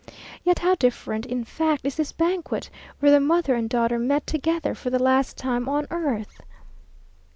Yet 0.43 0.57
how 0.57 0.73
different 0.73 1.27
in 1.27 1.43
fact 1.43 1.85
is 1.85 1.93
this 1.93 2.11
banquet, 2.11 2.71
where 2.99 3.11
the 3.11 3.19
mother 3.19 3.53
and 3.53 3.69
daughter 3.69 3.99
met 3.99 4.25
together 4.25 4.73
for 4.73 4.89
the 4.89 4.97
last 4.97 5.37
time 5.37 5.69
on 5.69 5.85
earth! 5.91 6.41